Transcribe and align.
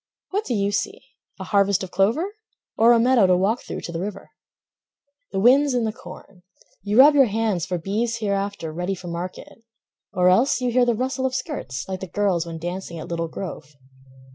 What 0.31 0.45
do 0.45 0.55
you 0.55 0.71
see, 0.71 0.99
a 1.39 1.43
harvest 1.43 1.83
of 1.83 1.91
clover? 1.91 2.33
Or 2.75 2.91
a 2.91 2.99
meadow 2.99 3.27
to 3.27 3.37
walk 3.37 3.61
through 3.61 3.81
to 3.81 3.91
the 3.91 3.99
river? 3.99 4.31
The 5.31 5.39
wind's 5.39 5.75
in 5.75 5.83
the 5.83 5.93
corn; 5.93 6.41
you 6.81 6.97
rub 6.97 7.13
your 7.13 7.25
hands 7.27 7.67
For 7.67 7.77
beeves 7.77 8.15
hereafter 8.17 8.73
ready 8.73 8.95
for 8.95 9.09
market; 9.09 9.61
Or 10.11 10.29
else 10.29 10.59
you 10.59 10.71
hear 10.71 10.85
the 10.85 10.95
rustle 10.95 11.27
of 11.27 11.35
skirts 11.35 11.87
Like 11.87 11.99
the 11.99 12.07
girls 12.07 12.47
when 12.47 12.57
dancing 12.57 12.97
at 12.97 13.09
Little 13.09 13.27
Grove. 13.27 13.75